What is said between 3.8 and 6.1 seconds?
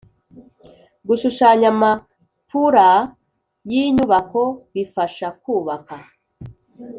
inyubako bifasha kubaka